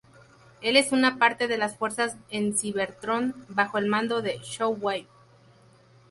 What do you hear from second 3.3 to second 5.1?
bajo el mando de Shockwave.